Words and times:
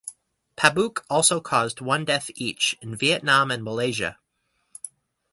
Pabuk 0.57 1.03
also 1.11 1.39
caused 1.39 1.79
one 1.79 2.05
death 2.05 2.31
each 2.33 2.75
in 2.81 2.95
Vietnam 2.95 3.51
and 3.51 3.63
Malaysia. 3.63 4.17